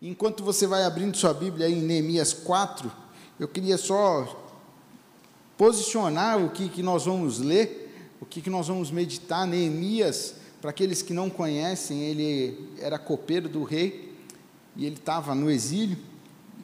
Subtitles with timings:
[0.00, 2.88] Enquanto você vai abrindo sua Bíblia em Neemias 4,
[3.36, 4.48] eu queria só
[5.56, 9.44] posicionar o que, que nós vamos ler, o que, que nós vamos meditar.
[9.44, 14.16] Neemias, para aqueles que não conhecem, ele era copeiro do rei
[14.76, 15.98] e ele estava no exílio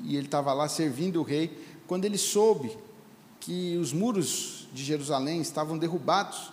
[0.05, 1.61] e ele estava lá servindo o rei.
[1.89, 2.79] Quando ele soube
[3.41, 6.53] que os muros de Jerusalém estavam derrubados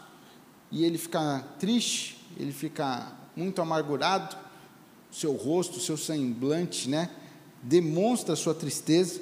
[0.72, 4.36] e ele fica triste, ele fica muito amargurado,
[5.12, 7.10] seu rosto, seu semblante, né,
[7.62, 9.20] demonstra sua tristeza.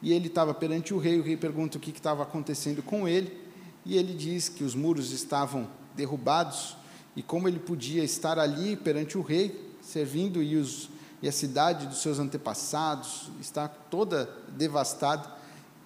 [0.00, 1.18] E ele estava perante o rei.
[1.20, 3.36] O rei pergunta o que estava acontecendo com ele.
[3.84, 6.76] E ele diz que os muros estavam derrubados
[7.14, 10.88] e como ele podia estar ali perante o rei, servindo e, os,
[11.20, 15.30] e a cidade dos seus antepassados está toda devastada.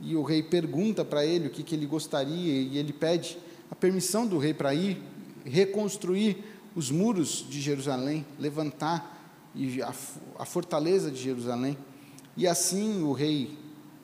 [0.01, 3.39] E o rei pergunta para ele o que, que ele gostaria e ele pede
[3.71, 5.03] a permissão do rei para ir
[5.45, 9.16] reconstruir os muros de Jerusalém, levantar
[9.57, 9.93] e a,
[10.39, 11.77] a fortaleza de Jerusalém.
[12.37, 13.59] E assim o rei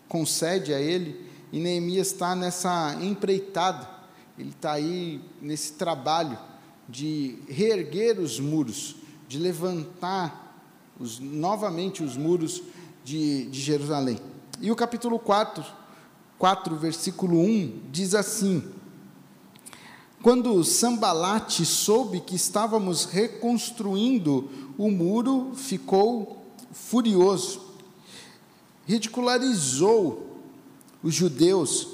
[0.08, 3.88] concede a ele, e Neemias está nessa empreitada,
[4.38, 6.38] ele está aí nesse trabalho
[6.88, 8.96] de reerguer os muros,
[9.28, 10.58] de levantar
[10.98, 12.62] os, novamente os muros
[13.04, 14.18] de, de Jerusalém.
[14.60, 15.64] E o capítulo 4,
[16.38, 18.62] 4, versículo 1, diz assim:
[20.22, 27.60] Quando Sambalate soube que estávamos reconstruindo o muro ficou furioso,
[28.86, 30.26] ridicularizou
[31.02, 31.88] os judeus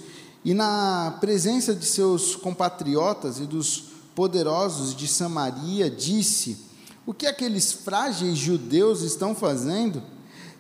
[0.45, 6.59] e, na presença de seus compatriotas e dos poderosos de Samaria, disse:
[7.07, 10.03] O que aqueles frágeis judeus estão fazendo?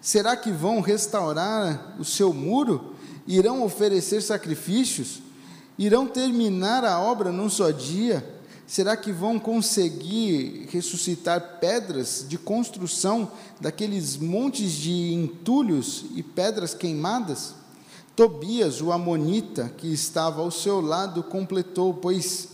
[0.00, 2.94] Será que vão restaurar o seu muro?
[3.26, 5.20] Irão oferecer sacrifícios?
[5.78, 8.37] Irão terminar a obra num só dia?
[8.68, 17.54] Será que vão conseguir ressuscitar pedras de construção daqueles montes de entulhos e pedras queimadas?
[18.14, 22.48] Tobias, o amonita, que estava ao seu lado, completou, pois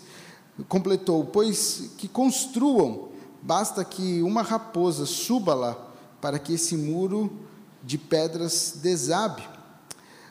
[0.69, 3.09] completou, pois que construam,
[3.43, 5.77] basta que uma raposa suba lá
[6.21, 7.29] para que esse muro
[7.83, 9.43] de pedras desabe.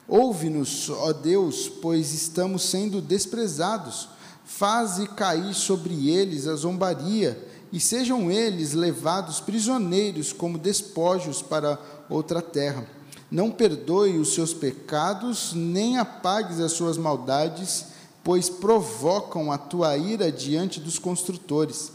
[0.08, 4.14] Ouve-nos, ó Deus, pois estamos sendo desprezados
[4.46, 12.42] faze cair sobre eles a zombaria, e sejam eles levados prisioneiros como despojos para outra
[12.42, 12.86] terra.
[13.32, 17.86] Não perdoe os seus pecados, nem apagues as suas maldades,
[18.24, 21.92] pois provocam a tua ira diante dos construtores.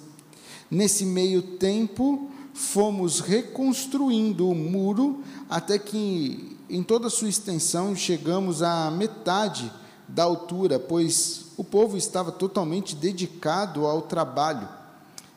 [0.69, 8.91] Nesse meio tempo, fomos reconstruindo o muro até que, em toda sua extensão, chegamos à
[8.91, 9.73] metade
[10.09, 14.69] da altura, pois o povo estava totalmente dedicado ao trabalho.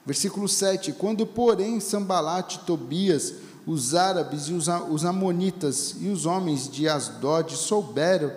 [0.05, 3.33] Versículo 7: Quando, porém, Sambalate, Tobias,
[3.65, 8.31] os árabes e os amonitas e os homens de Asdod souberam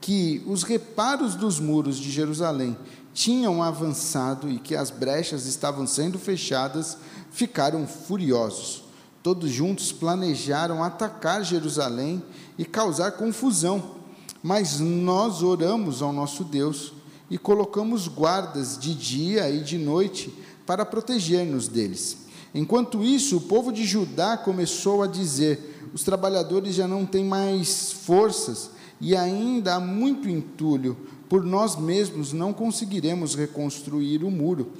[0.00, 2.76] que os reparos dos muros de Jerusalém
[3.12, 6.96] tinham avançado e que as brechas estavam sendo fechadas,
[7.32, 8.84] ficaram furiosos.
[9.24, 12.22] Todos juntos planejaram atacar Jerusalém
[12.56, 13.97] e causar confusão.
[14.42, 16.92] Mas nós oramos ao nosso Deus
[17.30, 20.32] e colocamos guardas de dia e de noite
[20.64, 22.18] para proteger-nos deles.
[22.54, 27.92] Enquanto isso, o povo de Judá começou a dizer: os trabalhadores já não têm mais
[27.92, 30.96] forças e ainda há muito entulho,
[31.28, 34.72] por nós mesmos não conseguiremos reconstruir o muro.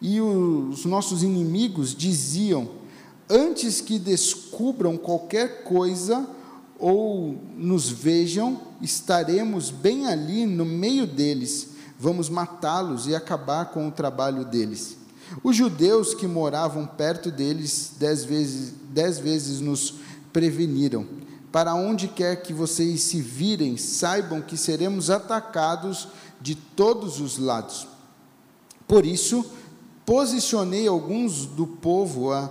[0.00, 2.68] E os nossos inimigos diziam:
[3.28, 6.28] antes que descubram qualquer coisa
[6.84, 13.92] ou nos vejam, estaremos bem ali no meio deles Vamos matá-los e acabar com o
[13.92, 14.98] trabalho deles.
[15.42, 19.94] Os judeus que moravam perto deles dez vezes, dez vezes nos
[20.32, 21.06] preveniram.
[21.50, 26.08] Para onde quer que vocês se virem, saibam que seremos atacados
[26.40, 27.86] de todos os lados.
[28.86, 29.46] Por isso,
[30.04, 32.50] posicionei alguns do povo a,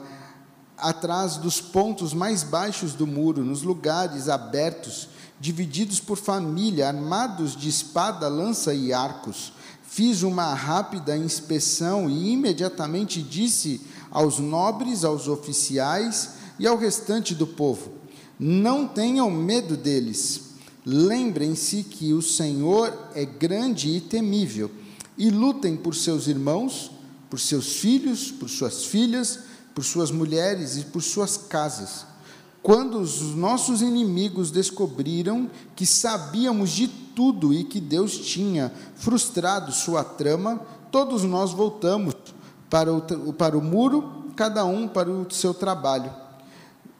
[0.77, 5.07] atrás dos pontos mais baixos do muro, nos lugares abertos
[5.39, 9.53] divididos por família, armados de espada, lança e arcos.
[9.83, 17.45] Fiz uma rápida inspeção e imediatamente disse aos nobres, aos oficiais e ao restante do
[17.45, 17.91] povo:
[18.39, 20.53] Não tenham medo deles.
[20.85, 24.69] Lembrem-se que o Senhor é grande e temível,
[25.17, 26.91] e lutem por seus irmãos,
[27.29, 29.39] por seus filhos, por suas filhas,
[29.73, 32.13] por suas mulheres e por suas casas
[32.63, 40.01] quando os nossos inimigos descobriram que sabíamos de tudo e que Deus tinha frustrado sua
[40.01, 42.15] trama, todos nós voltamos
[42.69, 46.09] para o, para o muro, cada um para o seu trabalho.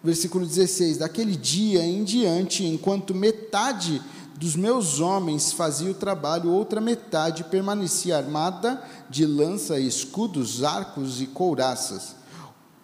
[0.04, 4.02] versículo 16: Daquele dia em diante, enquanto metade
[4.36, 11.26] dos meus homens fazia o trabalho, outra metade permanecia armada de lança, escudos, arcos e
[11.26, 12.23] couraças.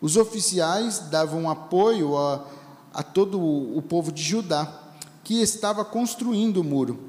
[0.02, 2.46] Os oficiais davam apoio a,
[2.94, 4.72] a todo o povo de Judá,
[5.24, 7.00] que estava construindo o muro.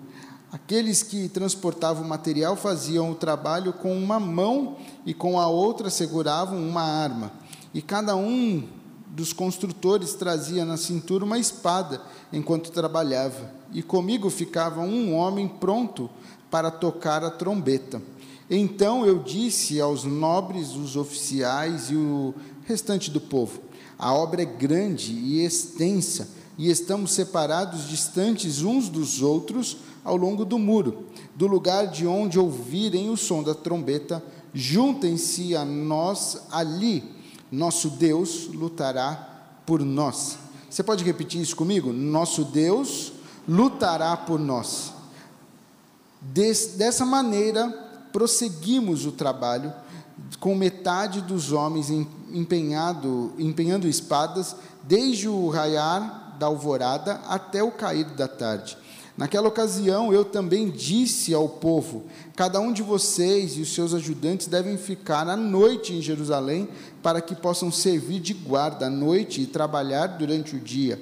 [0.53, 4.77] Aqueles que transportavam material faziam o trabalho com uma mão
[5.07, 7.31] e com a outra seguravam uma arma.
[7.73, 8.69] E cada um
[9.07, 12.01] dos construtores trazia na cintura uma espada
[12.33, 16.11] enquanto trabalhava, e comigo ficava um homem pronto
[16.51, 18.03] para tocar a trombeta.
[18.49, 22.35] Então eu disse aos nobres, os oficiais e o
[22.71, 23.61] restante do povo:
[23.99, 30.45] A obra é grande e extensa, e estamos separados distantes uns dos outros ao longo
[30.45, 31.07] do muro.
[31.35, 34.23] Do lugar de onde ouvirem o som da trombeta,
[34.55, 37.05] juntem-se a nós ali
[37.51, 39.29] nosso Deus lutará
[39.67, 40.39] por nós.
[40.69, 41.93] Você pode repetir isso comigo?
[41.93, 43.13] Nosso Deus
[43.49, 44.93] lutará por nós.
[46.21, 47.69] Des, dessa maneira,
[48.13, 49.73] prosseguimos o trabalho
[50.39, 51.91] com metade dos homens
[52.32, 58.77] empenhado, empenhando espadas, desde o raiar da alvorada até o cair da tarde.
[59.17, 62.05] Naquela ocasião, eu também disse ao povo:
[62.35, 66.69] Cada um de vocês e os seus ajudantes devem ficar à noite em Jerusalém,
[67.03, 70.99] para que possam servir de guarda à noite e trabalhar durante o dia.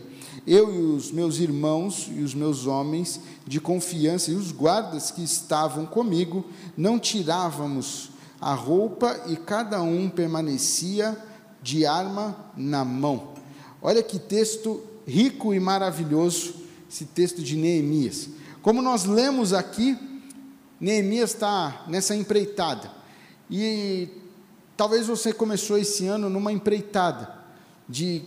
[0.46, 5.22] Eu e os meus irmãos e os meus homens de confiança e os guardas que
[5.22, 6.44] estavam comigo
[6.76, 8.10] não tirávamos
[8.40, 11.16] a roupa e cada um permanecia
[11.62, 13.34] de arma na mão.
[13.82, 16.54] Olha que texto rico e maravilhoso
[16.88, 18.28] esse texto de Neemias.
[18.62, 19.96] Como nós lemos aqui,
[20.80, 22.90] Neemias está nessa empreitada.
[23.50, 24.08] E
[24.76, 27.36] talvez você começou esse ano numa empreitada
[27.88, 28.22] de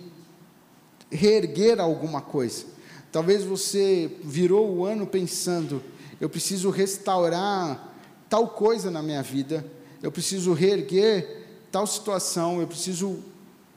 [1.10, 2.66] reerguer alguma coisa.
[3.12, 5.84] Talvez você virou o ano pensando:
[6.20, 7.90] eu preciso restaurar
[8.30, 9.66] tal coisa na minha vida,
[10.02, 13.20] eu preciso reerguer tal situação, eu preciso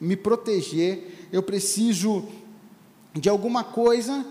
[0.01, 2.27] me proteger, eu preciso
[3.15, 4.25] de alguma coisa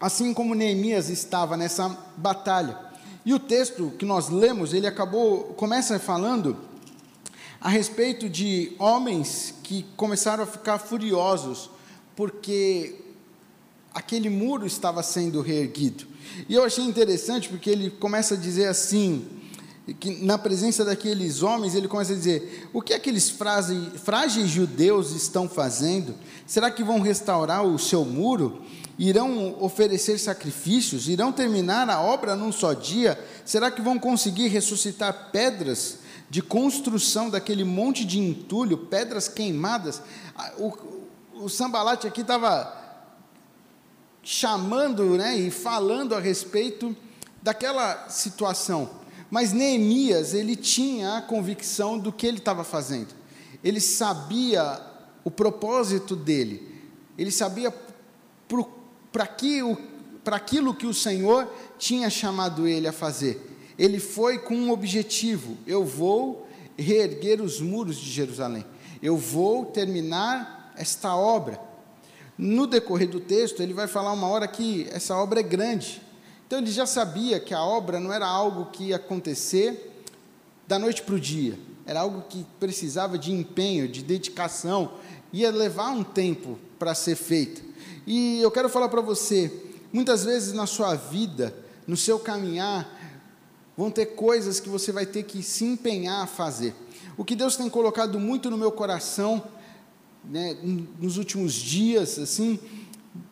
[0.00, 2.76] assim como Neemias estava nessa batalha.
[3.24, 6.56] E o texto que nós lemos, ele acabou, começa falando
[7.60, 11.70] a respeito de homens que começaram a ficar furiosos
[12.16, 12.96] porque
[13.94, 16.04] aquele muro estava sendo reerguido.
[16.48, 19.24] E eu achei interessante porque ele começa a dizer assim,
[19.98, 25.48] que na presença daqueles homens, ele começa a dizer: o que aqueles frágeis judeus estão
[25.48, 26.14] fazendo?
[26.46, 28.62] Será que vão restaurar o seu muro?
[28.98, 33.18] irão oferecer sacrifícios, irão terminar a obra num só dia?
[33.44, 35.98] Será que vão conseguir ressuscitar pedras
[36.30, 40.02] de construção daquele monte de entulho, pedras queimadas?
[40.36, 40.72] Ah, o,
[41.34, 42.80] o Sambalate aqui estava
[44.22, 46.96] chamando né, e falando a respeito
[47.42, 49.01] daquela situação.
[49.32, 53.14] Mas Neemias, ele tinha a convicção do que ele estava fazendo.
[53.64, 54.78] Ele sabia
[55.24, 56.70] o propósito dele.
[57.16, 57.72] Ele sabia
[59.10, 59.24] para
[60.36, 63.40] aquilo que o Senhor tinha chamado ele a fazer.
[63.78, 66.46] Ele foi com um objetivo: eu vou
[66.76, 68.66] reerguer os muros de Jerusalém,
[69.02, 71.58] eu vou terminar esta obra.
[72.36, 76.02] No decorrer do texto, ele vai falar uma hora que essa obra é grande.
[76.52, 80.04] Então ele já sabia que a obra não era algo que ia acontecer
[80.68, 84.92] da noite para o dia, era algo que precisava de empenho, de dedicação,
[85.32, 87.62] ia levar um tempo para ser feita.
[88.06, 89.50] E eu quero falar para você,
[89.90, 91.54] muitas vezes na sua vida,
[91.86, 92.86] no seu caminhar,
[93.74, 96.74] vão ter coisas que você vai ter que se empenhar a fazer.
[97.16, 99.42] O que Deus tem colocado muito no meu coração,
[100.22, 100.54] né,
[101.00, 102.60] nos últimos dias, assim,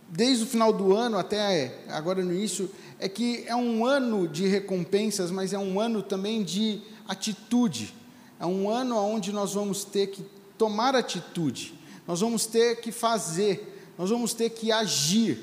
[0.09, 4.47] desde o final do ano até agora no início, é que é um ano de
[4.47, 7.95] recompensas, mas é um ano também de atitude.
[8.38, 10.23] É um ano onde nós vamos ter que
[10.59, 11.75] tomar atitude,
[12.07, 15.38] nós vamos ter que fazer, nós vamos ter que agir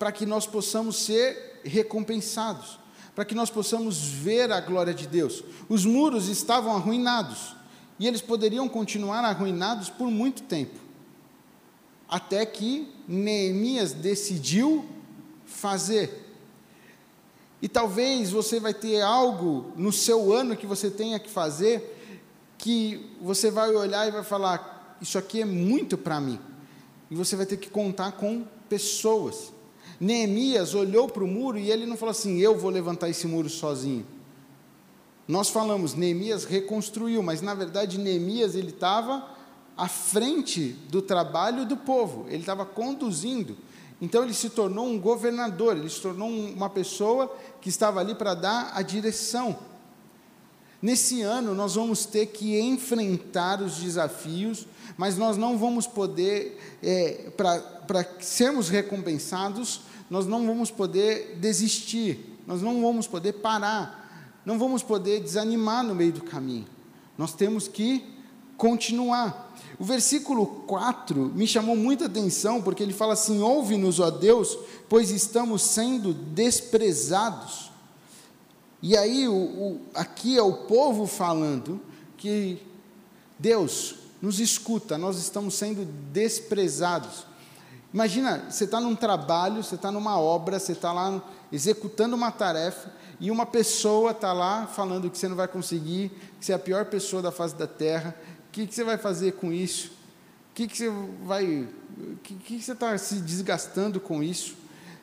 [0.00, 2.80] para que nós possamos ser recompensados,
[3.14, 5.44] para que nós possamos ver a glória de Deus.
[5.68, 7.54] Os muros estavam arruinados
[8.00, 10.78] e eles poderiam continuar arruinados por muito tempo,
[12.08, 14.84] até que Neemias decidiu
[15.46, 16.27] fazer.
[17.60, 21.96] E talvez você vai ter algo no seu ano que você tenha que fazer,
[22.56, 26.38] que você vai olhar e vai falar: Isso aqui é muito para mim
[27.10, 29.52] e você vai ter que contar com pessoas.
[30.00, 33.48] Neemias olhou para o muro e ele não falou assim: eu vou levantar esse muro
[33.48, 34.06] sozinho.
[35.26, 39.28] Nós falamos, Neemias reconstruiu, mas na verdade Neemias ele estava
[39.76, 43.56] à frente do trabalho do povo, ele estava conduzindo.
[44.00, 48.34] Então ele se tornou um governador, ele se tornou uma pessoa que estava ali para
[48.34, 49.58] dar a direção.
[50.80, 57.30] Nesse ano nós vamos ter que enfrentar os desafios, mas nós não vamos poder, é,
[57.36, 64.82] para sermos recompensados, nós não vamos poder desistir, nós não vamos poder parar, não vamos
[64.82, 66.66] poder desanimar no meio do caminho.
[67.18, 68.04] Nós temos que
[68.56, 69.47] continuar.
[69.78, 74.58] O versículo 4 me chamou muita atenção, porque ele fala assim: Ouve-nos, ó Deus,
[74.88, 77.70] pois estamos sendo desprezados.
[78.82, 81.80] E aí, o, o, aqui é o povo falando
[82.16, 82.60] que
[83.38, 87.26] Deus nos escuta, nós estamos sendo desprezados.
[87.94, 92.92] Imagina, você está num trabalho, você está numa obra, você está lá executando uma tarefa,
[93.20, 96.58] e uma pessoa está lá falando que você não vai conseguir, que você é a
[96.58, 98.14] pior pessoa da face da terra,
[98.58, 99.88] que, que você vai fazer com isso?
[100.50, 100.90] O que, que você
[101.22, 101.68] vai.
[101.96, 104.56] O que, que você está se desgastando com isso?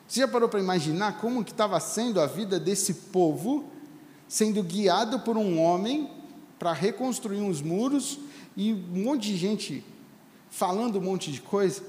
[0.06, 3.64] Você já parou para imaginar como que estava sendo a vida desse povo,
[4.28, 6.10] sendo guiado por um homem
[6.58, 8.18] para reconstruir uns muros
[8.56, 9.84] e um monte de gente
[10.50, 11.82] falando um monte de coisa?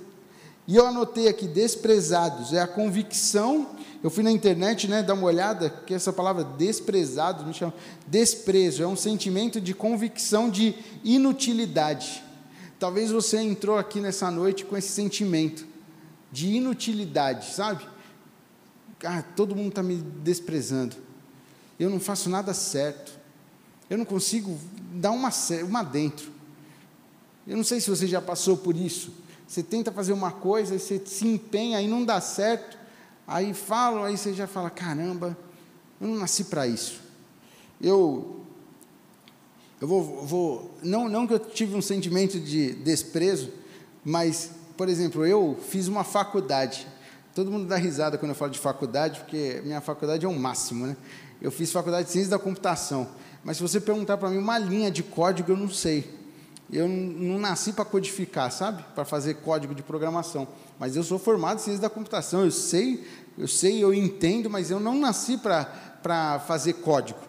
[0.65, 3.75] E eu anotei aqui, desprezados, é a convicção.
[4.03, 7.73] Eu fui na internet, né, dar uma olhada, que essa palavra desprezados me chama
[8.07, 12.23] desprezo, é um sentimento de convicção de inutilidade.
[12.79, 15.65] Talvez você entrou aqui nessa noite com esse sentimento
[16.31, 17.87] de inutilidade, sabe?
[19.03, 20.95] Ah, todo mundo está me desprezando.
[21.79, 23.11] Eu não faço nada certo.
[23.89, 24.59] Eu não consigo
[24.93, 25.31] dar uma,
[25.67, 26.31] uma dentro.
[27.47, 29.11] Eu não sei se você já passou por isso
[29.47, 32.77] você tenta fazer uma coisa, e você se empenha, aí não dá certo,
[33.27, 35.37] aí falam, aí você já fala: caramba,
[35.99, 37.01] eu não nasci para isso.
[37.81, 38.41] Eu,
[39.81, 43.51] eu vou, vou não, não que eu tive um sentimento de desprezo,
[44.03, 46.87] mas, por exemplo, eu fiz uma faculdade.
[47.35, 50.87] Todo mundo dá risada quando eu falo de faculdade, porque minha faculdade é o máximo,
[50.87, 50.97] né?
[51.39, 53.07] Eu fiz faculdade de ciência da computação.
[53.43, 56.16] Mas se você perguntar para mim uma linha de código, eu não sei.
[56.71, 58.83] Eu não nasci para codificar, sabe?
[58.93, 60.47] Para fazer código de programação.
[60.77, 62.43] Mas eu sou formado em ciência da computação.
[62.43, 63.05] Eu sei,
[63.37, 67.19] eu sei, eu entendo, mas eu não nasci para fazer código.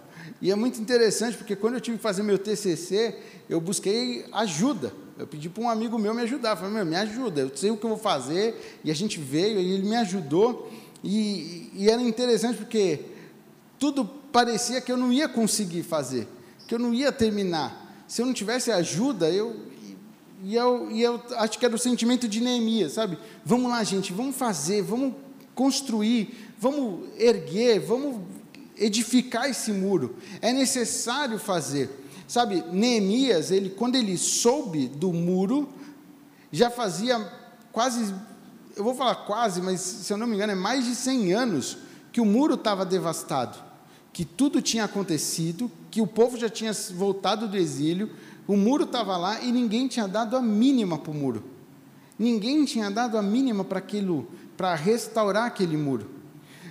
[0.42, 3.16] E é muito interessante, porque quando eu tive que fazer meu TCC,
[3.48, 4.92] eu busquei ajuda.
[5.16, 6.50] Eu pedi para um amigo meu me ajudar.
[6.50, 8.80] Eu falei, meu, me ajuda, eu sei o que eu vou fazer.
[8.82, 10.70] E a gente veio e ele me ajudou.
[11.02, 13.00] E, e era interessante porque
[13.78, 16.26] tudo parecia que eu não ia conseguir fazer,
[16.66, 19.68] que eu não ia terminar se eu não tivesse ajuda, eu
[20.42, 23.18] e eu, e eu acho que era o sentimento de Neemias, sabe?
[23.44, 25.14] Vamos lá, gente, vamos fazer, vamos
[25.54, 28.22] construir, vamos erguer, vamos
[28.76, 30.16] edificar esse muro.
[30.40, 31.90] É necessário fazer.
[32.26, 35.68] Sabe, Neemias, ele, quando ele soube do muro,
[36.52, 37.18] já fazia
[37.72, 38.14] quase,
[38.76, 41.78] eu vou falar quase, mas se eu não me engano, é mais de 100 anos
[42.12, 43.67] que o muro estava devastado
[44.18, 48.10] que tudo tinha acontecido, que o povo já tinha voltado do exílio,
[48.48, 51.44] o muro estava lá e ninguém tinha dado a mínima para o muro.
[52.18, 56.10] Ninguém tinha dado a mínima para aquilo, para restaurar aquele muro.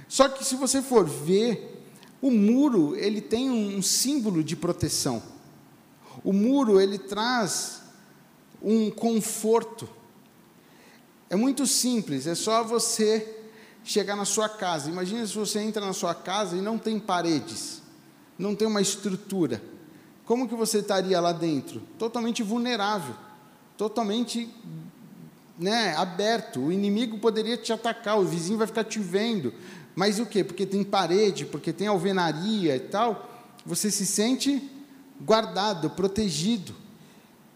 [0.09, 1.85] Só que se você for ver,
[2.21, 5.23] o muro ele tem um símbolo de proteção.
[6.25, 7.81] O muro ele traz
[8.61, 9.87] um conforto.
[11.29, 13.37] É muito simples, é só você
[13.88, 14.89] chegar na sua casa.
[14.89, 17.82] Imagina se você entra na sua casa e não tem paredes,
[18.38, 19.62] não tem uma estrutura.
[20.25, 21.82] Como que você estaria lá dentro?
[21.98, 23.15] Totalmente vulnerável,
[23.77, 24.53] totalmente
[25.58, 26.60] né, aberto.
[26.60, 29.53] O inimigo poderia te atacar, o vizinho vai ficar te vendo.
[29.96, 30.44] Mas o quê?
[30.44, 33.29] Porque tem parede, porque tem alvenaria e tal,
[33.65, 34.62] você se sente
[35.22, 36.75] guardado, protegido.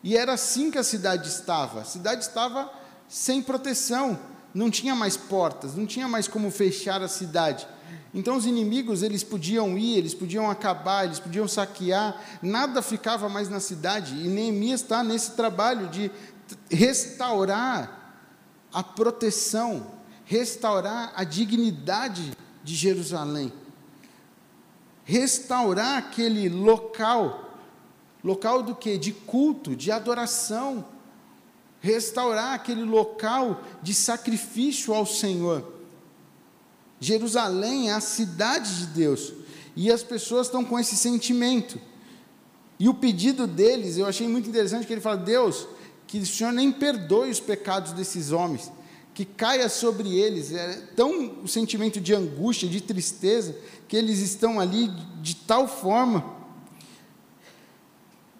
[0.01, 1.81] E era assim que a cidade estava.
[1.81, 2.71] A cidade estava
[3.07, 4.17] sem proteção
[4.53, 7.67] não tinha mais portas, não tinha mais como fechar a cidade.
[8.13, 13.47] Então os inimigos eles podiam ir, eles podiam acabar, eles podiam saquear, nada ficava mais
[13.47, 14.13] na cidade.
[14.15, 16.11] E Neemias está nesse trabalho de
[16.69, 17.99] restaurar
[18.73, 19.87] a proteção,
[20.25, 23.51] restaurar a dignidade de Jerusalém,
[25.05, 27.57] restaurar aquele local,
[28.21, 28.97] local do que?
[28.97, 30.85] De culto, de adoração
[31.81, 35.73] restaurar aquele local de sacrifício ao Senhor.
[36.99, 39.33] Jerusalém é a cidade de Deus,
[39.75, 41.81] e as pessoas estão com esse sentimento.
[42.79, 45.67] E o pedido deles, eu achei muito interessante que ele fala: Deus,
[46.05, 48.71] que o Senhor nem perdoe os pecados desses homens,
[49.13, 50.51] que caia sobre eles.
[50.51, 53.55] É tão o sentimento de angústia, de tristeza,
[53.87, 56.39] que eles estão ali de tal forma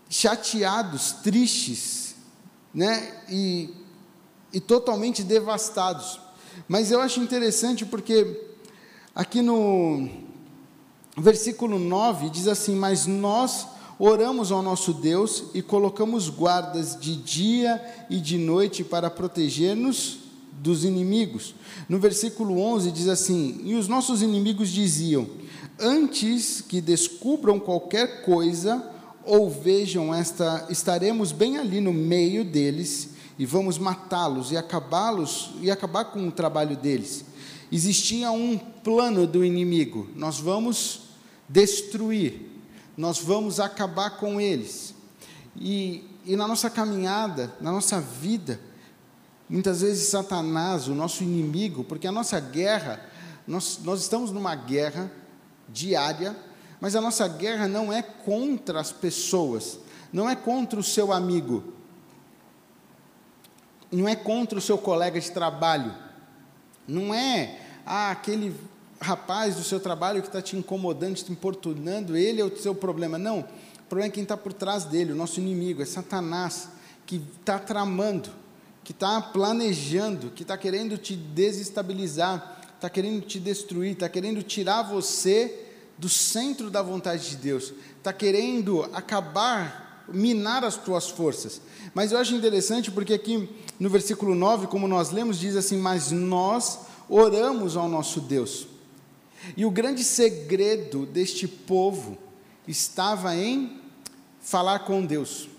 [0.10, 2.11] chateados, tristes,
[2.74, 3.22] né?
[3.30, 3.70] E,
[4.54, 6.20] e totalmente devastados.
[6.68, 8.40] Mas eu acho interessante porque
[9.16, 10.10] aqui no
[11.18, 13.68] versículo 9 diz assim: Mas nós
[14.00, 20.20] oramos ao nosso Deus e colocamos guardas de dia e de noite para proteger-nos
[20.54, 21.56] dos inimigos.
[21.90, 25.28] No versículo 11 diz assim: E os nossos inimigos diziam:
[25.80, 28.84] Antes que descubram qualquer coisa
[29.26, 35.72] ou vejam esta, estaremos bem ali no meio deles e vamos matá-los e acabá-los e
[35.72, 37.26] acabar com o trabalho deles.
[37.72, 40.10] Existia um plano do inimigo.
[40.16, 41.02] Nós vamos
[41.48, 42.50] destruir.
[42.98, 44.94] Nós vamos acabar com eles.
[45.56, 48.60] E, e na nossa caminhada, na nossa vida,
[49.50, 53.04] muitas vezes Satanás, o nosso inimigo, porque a nossa guerra,
[53.48, 55.12] nós, nós estamos numa guerra
[55.68, 56.36] diária,
[56.82, 59.80] mas a nossa guerra não é contra as pessoas,
[60.12, 61.64] não é contra o seu amigo,
[63.92, 65.94] não é contra o seu colega de trabalho,
[66.88, 68.56] não é ah, aquele
[69.00, 73.18] rapaz do seu trabalho que está te incomodando, te importunando, ele é o seu problema.
[73.18, 76.70] Não, o problema é quem está por trás dele, o nosso inimigo, é Satanás,
[77.06, 78.32] que está tramando,
[78.84, 84.82] que está planejando, que está querendo te desestabilizar, está querendo te destruir, está querendo tirar
[84.82, 91.62] você do centro da vontade de Deus, está querendo acabar, minar as tuas forças.
[91.94, 96.12] Mas eu acho interessante porque aqui no versículo 9, como nós lemos, diz assim: Mas
[96.12, 96.80] nós
[97.10, 98.68] oramos ao nosso Deus.
[99.58, 102.18] E o grande segredo deste povo
[102.68, 103.82] estava em
[104.40, 105.50] falar com Deus,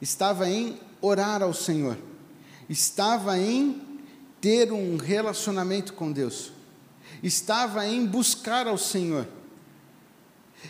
[0.00, 1.96] estava em orar ao Senhor,
[2.68, 3.80] estava em
[4.40, 6.52] ter um relacionamento com Deus,
[7.22, 9.28] estava em buscar ao Senhor.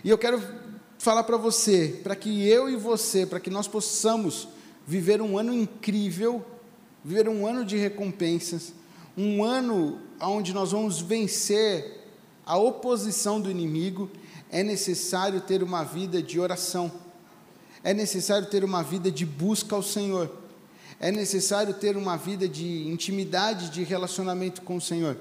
[0.04, 0.42] E eu quero
[0.98, 4.48] falar para você, para que eu e você, para que nós possamos
[4.86, 6.44] viver um ano incrível,
[7.04, 8.72] viver um ano de recompensas,
[9.16, 12.00] um ano onde nós vamos vencer
[12.44, 14.10] a oposição do inimigo,
[14.50, 16.92] é necessário ter uma vida de oração,
[17.82, 20.30] é necessário ter uma vida de busca ao Senhor,
[21.00, 25.16] é necessário ter uma vida de intimidade, de relacionamento com o Senhor.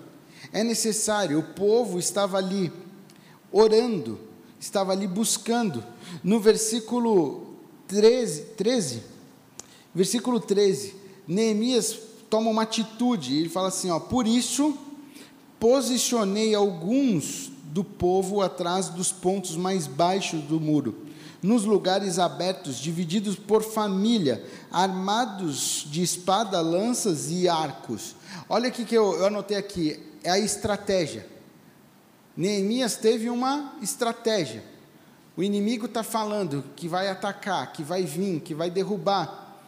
[0.52, 2.72] É necessário, o povo estava ali
[3.52, 4.20] orando,
[4.60, 5.84] estava ali buscando.
[6.24, 7.56] No versículo
[7.88, 9.12] 13, 13
[9.94, 10.96] versículo 13,
[11.28, 11.98] Neemias
[12.30, 14.78] toma uma atitude, ele fala assim: ó, por isso
[15.60, 21.06] posicionei alguns do povo atrás dos pontos mais baixos do muro,
[21.42, 28.16] nos lugares abertos, divididos por família, armados de espada, lanças e arcos.
[28.50, 31.28] Olha aqui que eu, eu anotei aqui, é a estratégia.
[32.36, 34.64] Neemias teve uma estratégia.
[35.36, 39.62] O inimigo está falando que vai atacar, que vai vir, que vai derrubar.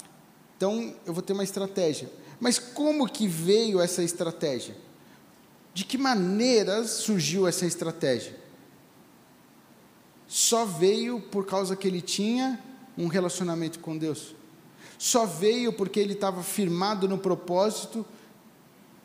[0.58, 2.10] Então eu vou ter uma estratégia.
[2.39, 4.76] Mas como que veio essa estratégia?
[5.74, 8.36] De que maneira surgiu essa estratégia?
[10.28, 12.60] Só veio por causa que ele tinha
[12.98, 14.36] um relacionamento com Deus.
[14.98, 18.06] Só veio porque ele estava firmado no propósito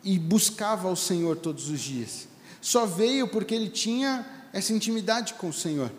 [0.08, 2.26] e buscava ao Senhor todos os dias.
[2.62, 5.92] Só veio porque ele tinha essa intimidade com o Senhor.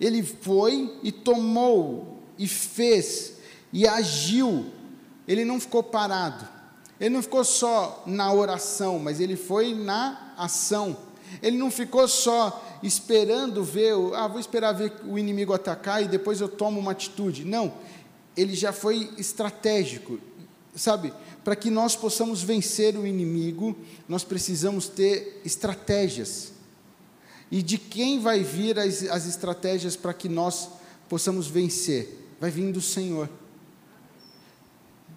[0.00, 3.34] Ele foi e tomou e fez
[3.72, 4.66] e agiu.
[5.26, 6.46] Ele não ficou parado.
[7.00, 10.96] Ele não ficou só na oração, mas ele foi na ação.
[11.42, 16.40] Ele não ficou só esperando ver, ah, vou esperar ver o inimigo atacar e depois
[16.40, 17.44] eu tomo uma atitude.
[17.44, 17.74] Não,
[18.36, 20.20] ele já foi estratégico,
[20.74, 21.12] sabe?
[21.42, 23.76] Para que nós possamos vencer o inimigo,
[24.08, 26.52] nós precisamos ter estratégias.
[27.50, 30.68] E de quem vai vir as, as estratégias para que nós
[31.08, 32.18] possamos vencer?
[32.40, 33.28] Vai vir do Senhor.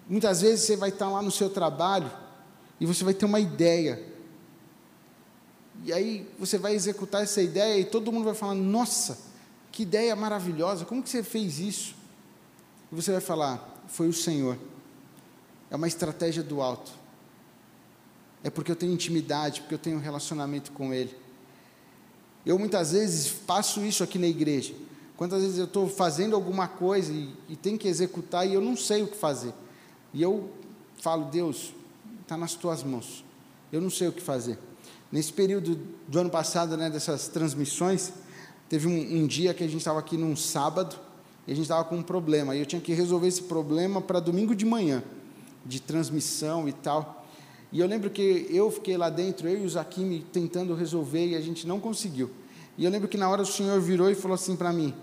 [0.08, 2.10] Muitas vezes você vai estar lá no seu trabalho
[2.80, 4.02] e você vai ter uma ideia.
[5.84, 9.18] E aí você vai executar essa ideia e todo mundo vai falar: "Nossa,
[9.70, 10.84] que ideia maravilhosa!
[10.84, 11.94] Como que você fez isso?"
[12.90, 14.56] E você vai falar: "Foi o Senhor."
[15.70, 16.92] É uma estratégia do alto.
[18.42, 21.14] É porque eu tenho intimidade, porque eu tenho um relacionamento com Ele.
[22.46, 24.74] Eu muitas vezes faço isso aqui na igreja.
[25.16, 28.76] Quantas vezes eu estou fazendo alguma coisa e, e tenho que executar e eu não
[28.76, 29.52] sei o que fazer.
[30.14, 30.48] E eu
[31.02, 31.74] falo, Deus,
[32.22, 33.24] está nas tuas mãos.
[33.72, 34.58] Eu não sei o que fazer.
[35.10, 38.12] Nesse período do ano passado, né, dessas transmissões,
[38.68, 40.96] teve um, um dia que a gente estava aqui num sábado
[41.46, 42.54] e a gente estava com um problema.
[42.54, 45.02] E eu tinha que resolver esse problema para domingo de manhã,
[45.68, 47.26] de transmissão e tal.
[47.70, 51.36] E eu lembro que eu fiquei lá dentro, eu e o Zaquim tentando resolver e
[51.36, 52.30] a gente não conseguiu.
[52.78, 54.94] E eu lembro que na hora o Senhor virou e falou assim para mim: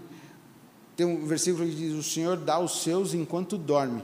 [0.95, 4.03] tem um versículo que diz: O Senhor dá os seus enquanto dorme.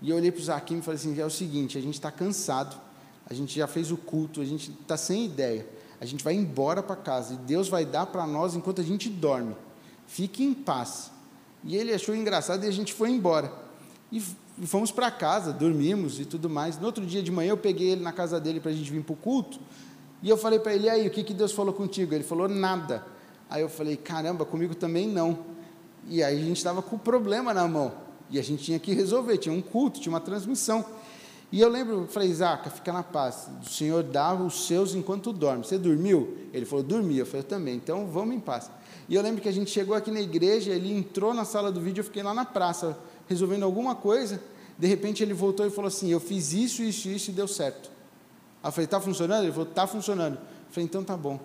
[0.00, 2.10] E eu olhei para o Zaquim e falei assim: é o seguinte, a gente está
[2.10, 2.76] cansado,
[3.24, 5.66] a gente já fez o culto, a gente está sem ideia.
[6.00, 9.08] A gente vai embora para casa e Deus vai dar para nós enquanto a gente
[9.08, 9.54] dorme.
[10.08, 11.12] Fique em paz.
[11.62, 13.52] E ele achou engraçado e a gente foi embora.
[14.12, 14.22] E
[14.66, 16.78] fomos para casa, dormimos e tudo mais.
[16.78, 19.02] No outro dia de manhã eu peguei ele na casa dele para a gente vir
[19.02, 19.58] para o culto.
[20.22, 22.14] E eu falei para ele: aí, o que, que Deus falou contigo?
[22.14, 23.04] Ele falou: nada.
[23.48, 25.38] Aí eu falei: caramba, comigo também não.
[26.06, 27.92] E aí a gente estava com o problema na mão.
[28.30, 29.38] E a gente tinha que resolver.
[29.38, 30.84] Tinha um culto, tinha uma transmissão.
[31.50, 33.48] E eu lembro, falei, Zaca, fica na paz.
[33.62, 35.64] O Senhor dá os seus enquanto dorme.
[35.64, 36.34] Você dormiu?
[36.50, 37.18] Ele falou, dormi.
[37.18, 37.76] Eu falei, eu também.
[37.76, 38.70] Então vamos em paz.
[39.06, 41.80] E eu lembro que a gente chegou aqui na igreja, ele entrou na sala do
[41.80, 42.98] vídeo, eu fiquei lá na praça,
[43.32, 44.40] resolvendo alguma coisa.
[44.78, 47.90] De repente ele voltou e falou assim: Eu fiz isso, isso, isso e deu certo.
[48.64, 49.44] Eu falei: Está funcionando?
[49.44, 50.34] Ele falou: Está funcionando.
[50.34, 51.40] Eu falei: Então tá bom.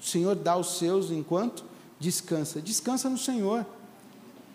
[0.00, 1.64] O Senhor dá os seus enquanto
[1.98, 2.60] descansa.
[2.60, 3.64] Descansa no Senhor.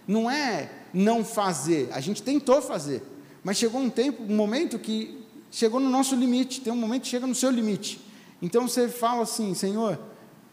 [0.07, 1.89] Não é não fazer.
[1.91, 3.03] A gente tentou fazer.
[3.43, 6.61] Mas chegou um tempo, um momento que chegou no nosso limite.
[6.61, 7.99] Tem um momento que chega no seu limite.
[8.41, 9.99] Então você fala assim: Senhor,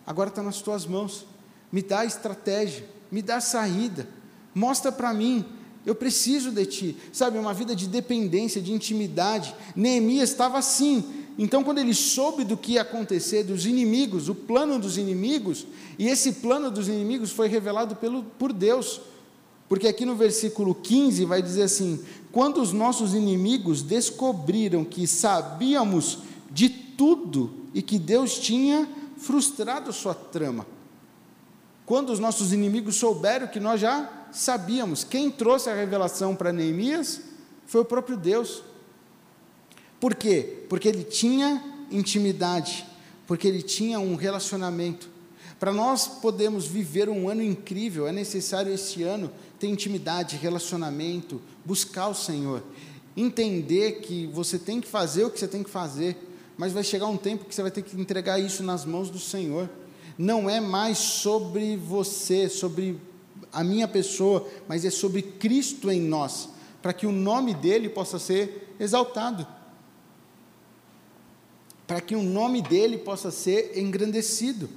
[0.07, 1.27] agora está nas tuas mãos.
[1.71, 4.07] Me dá estratégia, me dá saída.
[4.55, 5.45] Mostra para mim
[5.85, 6.97] eu preciso de ti.
[7.13, 9.55] Sabe, uma vida de dependência, de intimidade.
[9.75, 11.05] Neemias estava assim.
[11.39, 15.67] Então, quando ele soube do que ia acontecer, dos inimigos, o plano dos inimigos,
[15.99, 19.01] e esse plano dos inimigos foi revelado pelo, por Deus.
[19.69, 26.19] Porque aqui no versículo 15 vai dizer assim: Quando os nossos inimigos descobriram que sabíamos
[26.51, 30.67] de tudo e que Deus tinha frustrado sua trama.
[31.87, 37.21] Quando os nossos inimigos souberam que nós já sabíamos, quem trouxe a revelação para Neemias
[37.67, 38.63] foi o próprio Deus.
[40.01, 40.65] Por quê?
[40.69, 42.85] Porque ele tinha intimidade,
[43.27, 45.09] porque ele tinha um relacionamento.
[45.61, 52.09] Para nós podermos viver um ano incrível, é necessário esse ano ter intimidade, relacionamento, buscar
[52.09, 52.65] o Senhor,
[53.17, 56.17] entender que você tem que fazer o que você tem que fazer,
[56.57, 59.21] mas vai chegar um tempo que você vai ter que entregar isso nas mãos do
[59.21, 59.71] Senhor.
[60.19, 62.99] Não é mais sobre você, sobre
[63.53, 66.49] a minha pessoa, mas é sobre Cristo em nós,
[66.81, 69.47] para que o nome dele possa ser exaltado,
[71.87, 74.69] para que o nome dele possa ser engrandecido,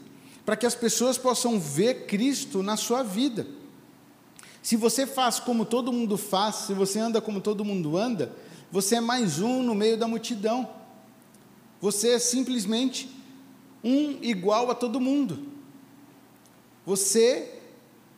[0.45, 3.47] para que as pessoas possam ver Cristo na sua vida.
[4.61, 8.35] Se você faz como todo mundo faz, se você anda como todo mundo anda,
[8.71, 10.67] você é mais um no meio da multidão.
[11.79, 13.09] Você é simplesmente
[13.83, 15.47] um igual a todo mundo.
[16.85, 17.54] Você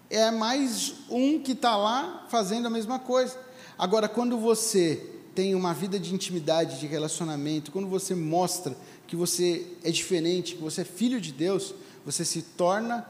[0.10, 3.38] é mais um que está lá fazendo a mesma coisa.
[3.78, 9.68] Agora, quando você tem uma vida de intimidade, de relacionamento, quando você mostra que você
[9.84, 13.06] é diferente, que você é filho de Deus, você se torna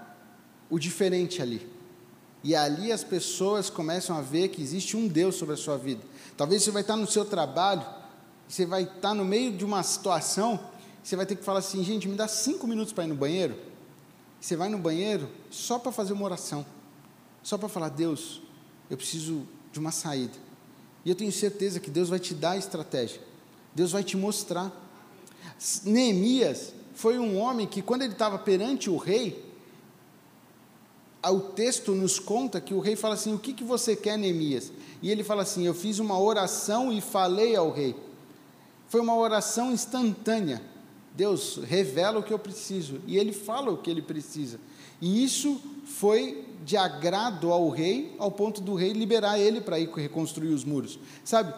[0.70, 1.68] o diferente ali.
[2.44, 6.02] E ali as pessoas começam a ver que existe um Deus sobre a sua vida.
[6.36, 7.86] Talvez você vai estar no seu trabalho,
[8.48, 10.60] você vai estar no meio de uma situação,
[11.04, 13.56] você vai ter que falar assim, gente, me dá cinco minutos para ir no banheiro.
[14.40, 16.66] Você vai no banheiro só para fazer uma oração
[17.48, 18.42] só para falar: Deus,
[18.90, 20.34] eu preciso de uma saída.
[21.06, 23.22] E eu tenho certeza que Deus vai te dar a estratégia,
[23.74, 24.70] Deus vai te mostrar.
[25.86, 29.46] Neemias foi um homem que, quando ele estava perante o rei,
[31.24, 34.70] o texto nos conta que o rei fala assim: O que, que você quer, Neemias?
[35.02, 37.96] E ele fala assim: Eu fiz uma oração e falei ao rei.
[38.90, 40.62] Foi uma oração instantânea.
[41.16, 44.60] Deus revela o que eu preciso e ele fala o que ele precisa.
[45.00, 49.90] E isso foi de agrado ao rei, ao ponto do rei liberar ele para ir
[49.90, 51.00] reconstruir os muros.
[51.24, 51.54] Sabe,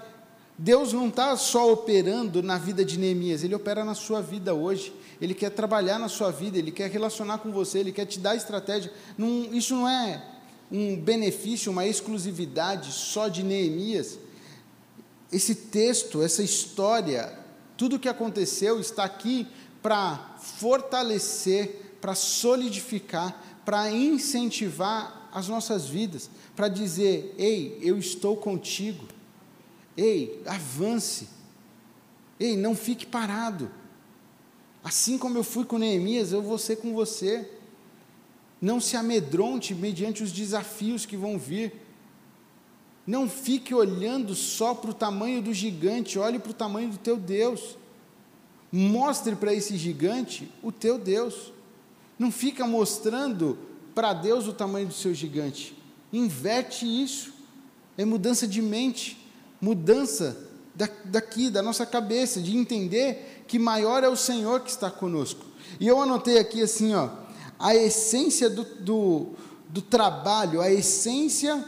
[0.61, 4.93] Deus não está só operando na vida de Neemias, Ele opera na sua vida hoje.
[5.21, 8.35] Ele quer trabalhar na sua vida, Ele quer relacionar com você, Ele quer te dar
[8.35, 8.91] estratégia.
[9.17, 10.21] Não, isso não é
[10.69, 14.19] um benefício, uma exclusividade só de Neemias.
[15.31, 17.39] Esse texto, essa história,
[17.77, 19.47] tudo o que aconteceu está aqui
[19.81, 29.05] para fortalecer, para solidificar, para incentivar as nossas vidas, para dizer: ei, eu estou contigo,
[29.95, 31.29] ei, avance,
[32.39, 33.71] ei, não fique parado.
[34.83, 37.49] Assim como eu fui com Neemias, eu vou ser com você.
[38.61, 41.73] Não se amedronte mediante os desafios que vão vir.
[43.05, 47.17] Não fique olhando só para o tamanho do gigante, olhe para o tamanho do teu
[47.17, 47.77] Deus.
[48.71, 51.51] Mostre para esse gigante o teu Deus.
[52.19, 53.57] Não fica mostrando
[53.95, 55.75] para Deus o tamanho do seu gigante.
[56.11, 57.33] Inverte isso.
[57.97, 59.17] É mudança de mente,
[59.61, 60.49] mudança
[61.05, 65.45] daqui, da nossa cabeça, de entender que maior é o Senhor que está conosco.
[65.79, 67.09] E eu anotei aqui assim, ó,
[67.57, 69.27] a essência do, do,
[69.67, 71.63] do trabalho, a essência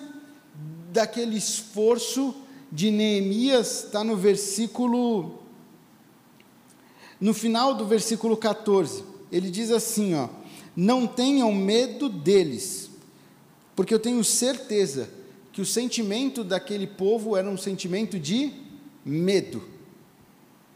[0.92, 2.36] daquele esforço
[2.72, 5.40] de Neemias está no versículo.
[7.20, 10.30] No final do versículo 14, ele diz assim: ó,
[10.76, 12.90] não tenham medo deles,
[13.76, 15.10] porque eu tenho certeza
[15.52, 18.52] que o sentimento daquele povo era um sentimento de
[19.04, 19.64] medo,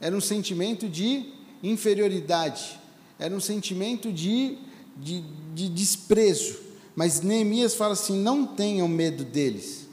[0.02, 1.32] era um sentimento de
[1.64, 2.80] inferioridade,
[3.18, 4.58] era um sentimento de,
[4.98, 6.60] de, de desprezo.
[6.96, 9.88] Mas Neemias fala assim: não tenham medo deles,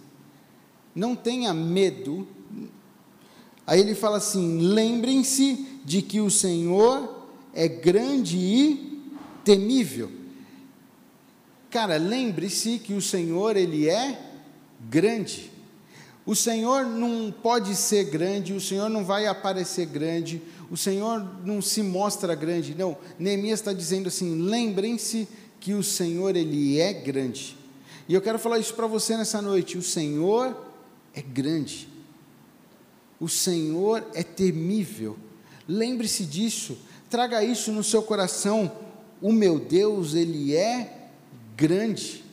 [0.94, 2.26] não tenha medo.
[3.64, 8.91] Aí ele fala assim: lembrem-se de que o Senhor é grande e
[9.44, 10.10] temível.
[11.70, 14.18] Cara, lembre-se que o Senhor, Ele é
[14.90, 15.50] grande.
[16.24, 21.60] O Senhor não pode ser grande, o Senhor não vai aparecer grande, o Senhor não
[21.60, 22.96] se mostra grande, não.
[23.18, 25.26] Neemias está dizendo assim: lembrem-se
[25.58, 27.56] que o Senhor, Ele é grande.
[28.08, 30.56] E eu quero falar isso para você nessa noite: o Senhor
[31.12, 31.88] é grande,
[33.18, 35.16] o Senhor é temível.
[35.66, 36.78] Lembre-se disso,
[37.10, 38.70] traga isso no seu coração.
[39.22, 41.08] O meu Deus, Ele é
[41.56, 42.24] grande,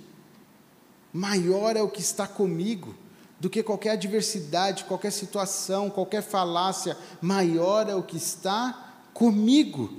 [1.14, 2.96] maior é o que está comigo
[3.40, 9.94] do que qualquer adversidade, qualquer situação, qualquer falácia, maior é o que está comigo.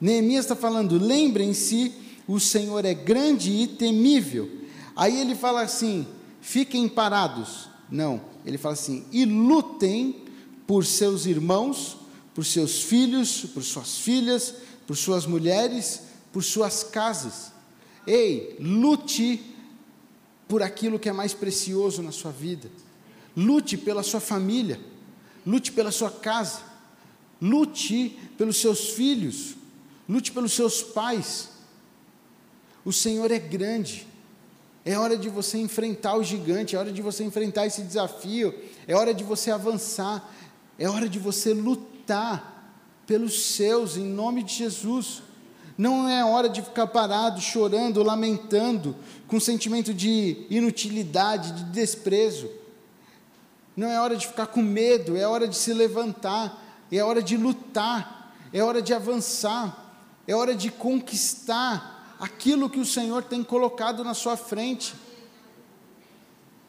[0.00, 1.94] Neemias está falando: lembrem-se,
[2.26, 4.50] o Senhor é grande e temível.
[4.96, 6.06] Aí ele fala assim:
[6.40, 7.68] fiquem parados.
[7.90, 10.24] Não, ele fala assim: e lutem
[10.66, 11.98] por seus irmãos,
[12.34, 14.54] por seus filhos, por suas filhas,
[14.86, 17.52] por suas mulheres, por suas casas.
[18.06, 19.54] Ei, lute
[20.48, 22.70] por aquilo que é mais precioso na sua vida.
[23.36, 24.80] Lute pela sua família,
[25.46, 26.60] lute pela sua casa,
[27.40, 29.54] lute pelos seus filhos,
[30.08, 31.48] lute pelos seus pais.
[32.84, 34.06] O Senhor é grande.
[34.84, 38.52] É hora de você enfrentar o gigante, é hora de você enfrentar esse desafio,
[38.86, 40.28] é hora de você avançar,
[40.76, 42.74] é hora de você lutar
[43.06, 45.22] pelos seus, em nome de Jesus.
[45.82, 48.94] Não é hora de ficar parado, chorando, lamentando,
[49.26, 52.48] com sentimento de inutilidade, de desprezo.
[53.76, 56.56] Não é hora de ficar com medo, é hora de se levantar,
[56.88, 59.92] é hora de lutar, é hora de avançar,
[60.24, 64.94] é hora de conquistar aquilo que o Senhor tem colocado na sua frente.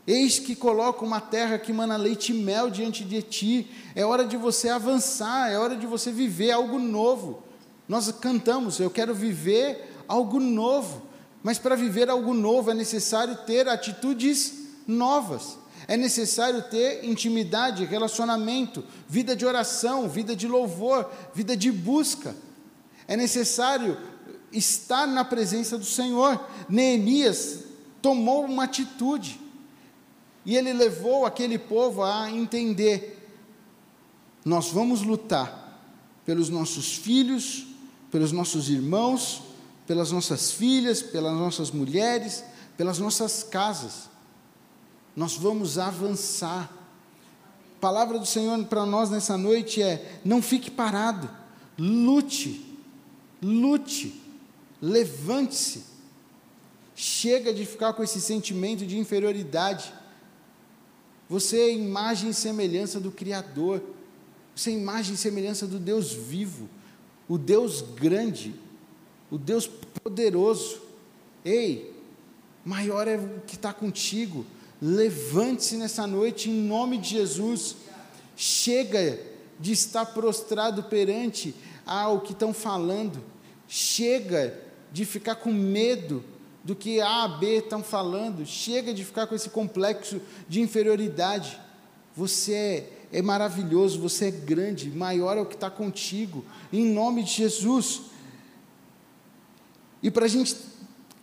[0.07, 3.71] Eis que coloca uma terra que mana leite e mel diante de ti.
[3.93, 7.52] É hora de você avançar, é hora de você viver algo novo.
[7.93, 11.03] Nós cantamos, eu quero viver algo novo,
[11.43, 18.83] mas para viver algo novo é necessário ter atitudes novas, é necessário ter intimidade, relacionamento,
[19.07, 22.35] vida de oração, vida de louvor, vida de busca,
[23.07, 23.95] é necessário
[24.51, 26.43] estar na presença do Senhor.
[26.67, 27.59] Neemias
[28.01, 29.39] tomou uma atitude,
[30.43, 33.29] e ele levou aquele povo a entender:
[34.43, 35.79] nós vamos lutar
[36.25, 37.67] pelos nossos filhos,
[38.13, 39.41] pelos nossos irmãos,
[39.87, 42.43] pelas nossas filhas, pelas nossas mulheres,
[42.77, 44.07] pelas nossas casas.
[45.15, 46.71] Nós vamos avançar.
[47.75, 51.27] A palavra do Senhor para nós nessa noite é: não fique parado,
[51.75, 52.77] lute,
[53.41, 54.21] lute,
[54.79, 55.83] levante-se.
[56.95, 59.91] Chega de ficar com esse sentimento de inferioridade.
[61.27, 63.81] Você é imagem e semelhança do Criador.
[64.55, 66.69] Você é imagem e semelhança do Deus vivo
[67.33, 68.53] o Deus grande,
[69.31, 69.65] o Deus
[70.03, 70.79] poderoso.
[71.43, 71.91] Ei,
[72.63, 74.45] maior é o que está contigo.
[74.79, 77.75] Levante-se nessa noite em nome de Jesus.
[78.37, 79.19] Chega
[79.59, 81.55] de estar prostrado perante
[81.87, 83.19] ao que estão falando.
[83.67, 84.55] Chega
[84.91, 86.23] de ficar com medo
[86.63, 88.45] do que A, B estão falando.
[88.45, 91.59] Chega de ficar com esse complexo de inferioridade.
[92.15, 97.23] Você é é maravilhoso, você é grande, maior é o que está contigo, em nome
[97.23, 98.01] de Jesus.
[100.01, 100.55] E para a gente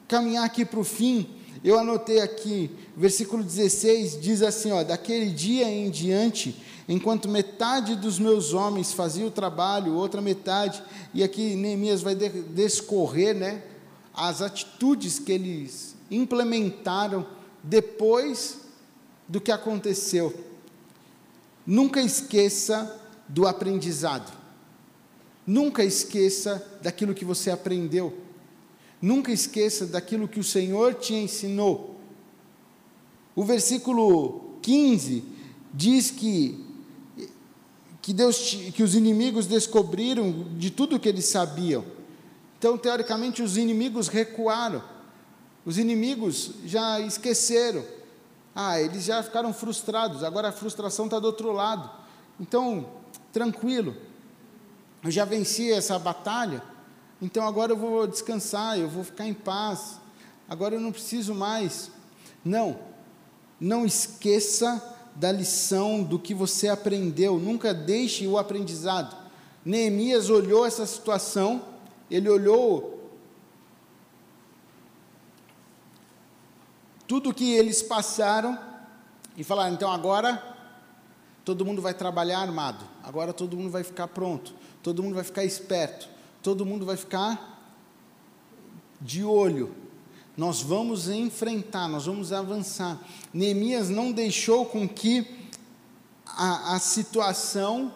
[0.06, 1.28] caminhar aqui para o fim,
[1.64, 6.56] eu anotei aqui, versículo 16 diz assim: ó, daquele dia em diante,
[6.88, 10.80] enquanto metade dos meus homens fazia o trabalho, outra metade,
[11.12, 13.64] e aqui Neemias vai descorrer, né,
[14.14, 17.26] as atitudes que eles implementaram
[17.64, 18.58] depois
[19.28, 20.49] do que aconteceu.
[21.70, 24.36] Nunca esqueça do aprendizado.
[25.46, 28.12] Nunca esqueça daquilo que você aprendeu.
[29.00, 31.94] Nunca esqueça daquilo que o Senhor te ensinou.
[33.36, 35.22] O versículo 15
[35.72, 36.66] diz que
[38.02, 41.84] que Deus que os inimigos descobriram de tudo que eles sabiam.
[42.58, 44.82] Então, teoricamente, os inimigos recuaram.
[45.64, 47.99] Os inimigos já esqueceram.
[48.54, 51.90] Ah, eles já ficaram frustrados, agora a frustração está do outro lado.
[52.38, 52.86] Então,
[53.32, 53.96] tranquilo,
[55.02, 56.62] eu já venci essa batalha,
[57.22, 60.00] então agora eu vou descansar, eu vou ficar em paz,
[60.48, 61.90] agora eu não preciso mais.
[62.44, 62.78] Não,
[63.60, 69.16] não esqueça da lição, do que você aprendeu, nunca deixe o aprendizado.
[69.64, 71.62] Neemias olhou essa situação,
[72.10, 72.99] ele olhou
[77.10, 78.56] tudo que eles passaram
[79.36, 80.40] e falaram: então agora
[81.44, 85.44] todo mundo vai trabalhar armado, agora todo mundo vai ficar pronto, todo mundo vai ficar
[85.44, 86.08] esperto,
[86.40, 87.74] todo mundo vai ficar
[89.00, 89.74] de olho.
[90.36, 92.96] Nós vamos enfrentar, nós vamos avançar.
[93.34, 95.48] Neemias não deixou com que
[96.24, 97.92] a, a situação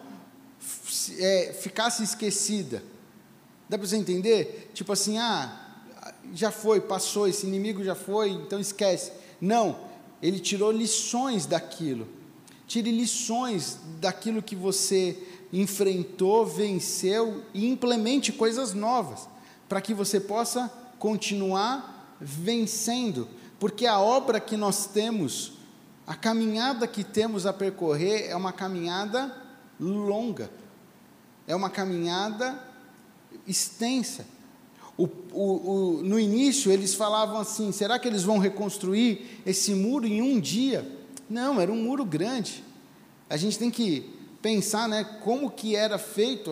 [1.17, 2.83] é, ficasse esquecida.
[3.69, 4.71] Dá para você entender?
[4.73, 5.64] Tipo assim, ah,
[6.33, 9.11] já foi, passou, esse inimigo já foi, então esquece.
[9.39, 9.77] Não,
[10.21, 12.07] ele tirou lições daquilo.
[12.67, 15.17] Tire lições daquilo que você
[15.53, 19.27] enfrentou, venceu e implemente coisas novas,
[19.69, 23.27] para que você possa continuar vencendo,
[23.59, 25.53] porque a obra que nós temos,
[26.07, 29.35] a caminhada que temos a percorrer é uma caminhada
[29.79, 30.49] longa,
[31.47, 32.59] é uma caminhada
[33.47, 34.25] extensa.
[34.97, 40.07] O, o, o, no início eles falavam assim: será que eles vão reconstruir esse muro
[40.07, 40.89] em um dia?
[41.29, 42.63] Não, era um muro grande.
[43.29, 44.09] A gente tem que
[44.41, 46.51] pensar, né, como que era feito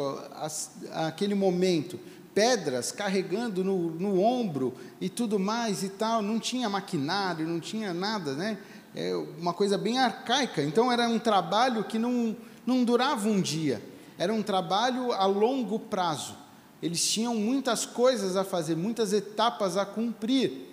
[0.91, 1.99] aquele momento.
[2.33, 6.21] Pedras carregando no, no ombro e tudo mais e tal.
[6.23, 8.57] Não tinha maquinário, não tinha nada, né?
[8.95, 10.63] É uma coisa bem arcaica.
[10.63, 13.79] Então era um trabalho que não, não durava um dia.
[14.17, 16.35] Era um trabalho a longo prazo.
[16.83, 20.67] Eles tinham muitas coisas a fazer, muitas etapas a cumprir.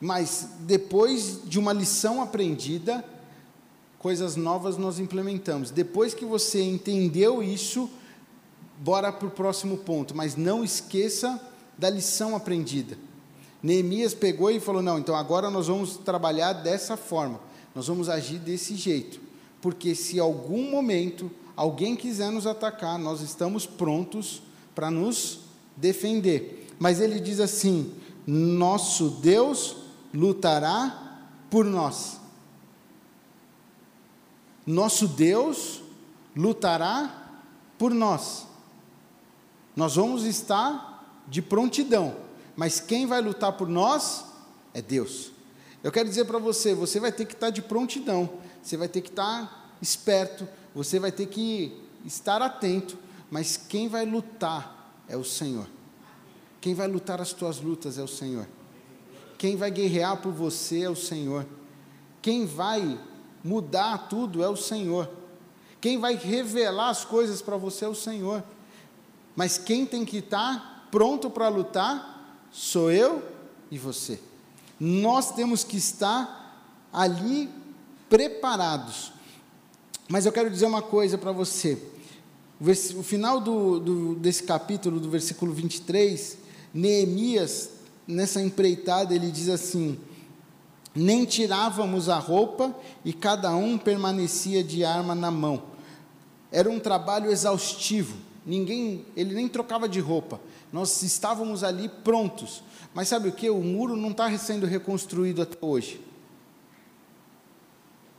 [0.00, 3.04] Mas depois de uma lição aprendida,
[3.98, 5.72] coisas novas nós implementamos.
[5.72, 7.90] Depois que você entendeu isso,
[8.78, 11.40] bora para o próximo ponto, mas não esqueça
[11.76, 12.96] da lição aprendida.
[13.60, 17.40] Neemias pegou e falou: Não, então agora nós vamos trabalhar dessa forma,
[17.74, 19.20] nós vamos agir desse jeito,
[19.60, 24.40] porque se algum momento alguém quiser nos atacar, nós estamos prontos
[24.74, 25.40] para nos
[25.76, 26.68] defender.
[26.78, 27.94] Mas ele diz assim:
[28.26, 29.76] Nosso Deus
[30.12, 32.20] lutará por nós.
[34.66, 35.82] Nosso Deus
[36.34, 37.30] lutará
[37.78, 38.46] por nós.
[39.74, 42.16] Nós vamos estar de prontidão,
[42.54, 44.24] mas quem vai lutar por nós
[44.74, 45.32] é Deus.
[45.82, 48.30] Eu quero dizer para você, você vai ter que estar de prontidão,
[48.62, 52.96] você vai ter que estar esperto, você vai ter que estar atento,
[53.32, 55.66] mas quem vai lutar é o Senhor.
[56.60, 58.46] Quem vai lutar as tuas lutas é o Senhor.
[59.38, 61.46] Quem vai guerrear por você é o Senhor.
[62.20, 63.00] Quem vai
[63.42, 65.08] mudar tudo é o Senhor.
[65.80, 68.44] Quem vai revelar as coisas para você é o Senhor.
[69.34, 73.22] Mas quem tem que estar pronto para lutar sou eu
[73.70, 74.20] e você.
[74.78, 77.48] Nós temos que estar ali
[78.10, 79.10] preparados.
[80.06, 81.91] Mas eu quero dizer uma coisa para você.
[82.64, 86.38] O final do, do, desse capítulo, do versículo 23,
[86.72, 87.70] Neemias,
[88.06, 89.98] nessa empreitada, ele diz assim:
[90.94, 92.72] Nem tirávamos a roupa
[93.04, 95.60] e cada um permanecia de arma na mão.
[96.52, 98.16] Era um trabalho exaustivo.
[98.46, 100.40] Ninguém, ele nem trocava de roupa.
[100.72, 102.62] Nós estávamos ali prontos.
[102.94, 103.50] Mas sabe o que?
[103.50, 106.00] O muro não está sendo reconstruído até hoje.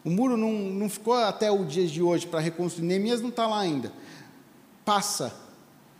[0.04, 2.86] O muro não, não ficou até o dia de hoje para reconstruir.
[2.86, 4.04] Neemias não está lá ainda
[4.86, 5.34] passa,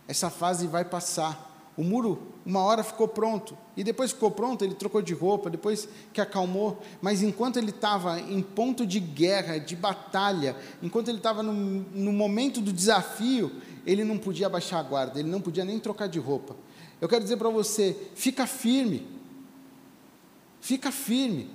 [0.06, 1.52] essa fase vai passar.
[1.76, 5.88] O muro, uma hora ficou pronto, e depois ficou pronto, ele trocou de roupa, depois
[6.12, 11.42] que acalmou, mas enquanto ele estava em ponto de guerra, de batalha, enquanto ele estava
[11.42, 13.50] no, no momento do desafio,
[13.84, 16.54] ele não podia baixar a guarda, ele não podia nem trocar de roupa.
[17.00, 19.06] Eu quero dizer para você: fica firme,
[20.60, 21.50] fica firme.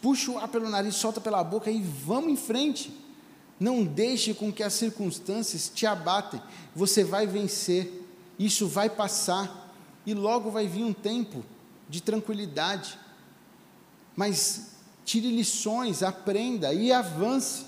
[0.00, 3.01] Puxa o ar pelo nariz, solta pela boca e vamos em frente.
[3.62, 6.42] Não deixe com que as circunstâncias te abatem.
[6.74, 8.04] Você vai vencer.
[8.36, 9.72] Isso vai passar
[10.04, 11.44] e logo vai vir um tempo
[11.88, 12.98] de tranquilidade.
[14.16, 14.72] Mas
[15.04, 17.66] tire lições, aprenda e avance.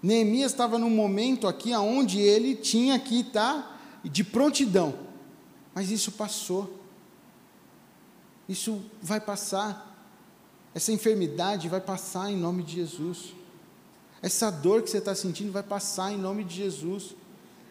[0.00, 4.94] Neemias estava num momento aqui onde ele tinha que estar de prontidão.
[5.74, 6.80] Mas isso passou.
[8.48, 9.92] Isso vai passar.
[10.72, 13.35] Essa enfermidade vai passar em nome de Jesus.
[14.26, 17.14] Essa dor que você está sentindo vai passar em nome de Jesus.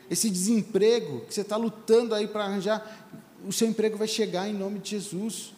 [0.09, 3.09] Esse desemprego que você está lutando aí para arranjar,
[3.45, 5.53] o seu emprego vai chegar em nome de Jesus.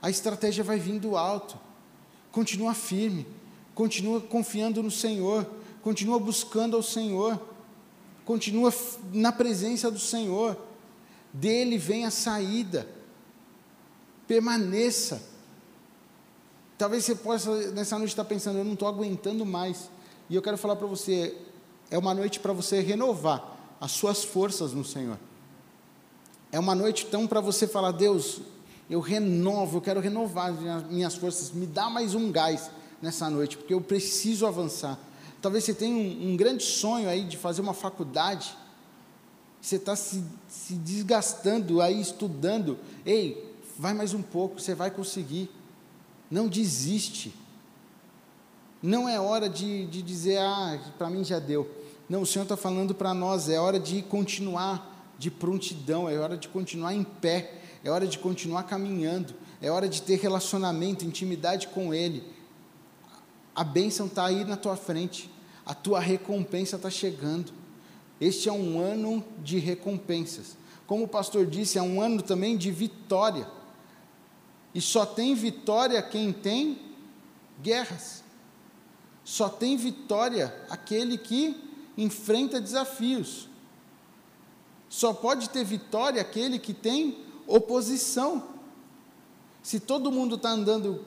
[0.00, 1.58] A estratégia vai vir do alto.
[2.30, 3.26] Continua firme,
[3.74, 5.46] continua confiando no Senhor,
[5.82, 7.38] continua buscando ao Senhor,
[8.24, 8.72] continua
[9.12, 10.56] na presença do Senhor.
[11.30, 12.88] Dele vem a saída.
[14.26, 15.22] Permaneça.
[16.78, 19.90] Talvez você possa nessa noite estar pensando, eu não estou aguentando mais.
[20.32, 21.36] E eu quero falar para você,
[21.90, 25.18] é uma noite para você renovar as suas forças no Senhor.
[26.50, 28.40] É uma noite então para você falar, Deus,
[28.88, 30.50] eu renovo, eu quero renovar
[30.88, 32.70] minhas forças, me dá mais um gás
[33.02, 34.98] nessa noite, porque eu preciso avançar.
[35.42, 38.56] Talvez você tenha um, um grande sonho aí de fazer uma faculdade,
[39.60, 45.50] você está se, se desgastando aí estudando, ei, vai mais um pouco, você vai conseguir.
[46.30, 47.34] Não desiste.
[48.82, 51.70] Não é hora de, de dizer, ah, para mim já deu.
[52.08, 56.36] Não, o Senhor está falando para nós, é hora de continuar de prontidão, é hora
[56.36, 61.68] de continuar em pé, é hora de continuar caminhando, é hora de ter relacionamento, intimidade
[61.68, 62.24] com Ele.
[63.54, 65.30] A bênção está aí na tua frente,
[65.64, 67.52] a tua recompensa está chegando.
[68.20, 70.56] Este é um ano de recompensas.
[70.86, 73.48] Como o pastor disse, é um ano também de vitória.
[74.74, 76.78] E só tem vitória quem tem
[77.62, 78.21] guerras.
[79.24, 81.56] Só tem vitória aquele que
[81.96, 83.48] enfrenta desafios.
[84.88, 88.42] Só pode ter vitória aquele que tem oposição.
[89.62, 91.04] Se todo mundo está andando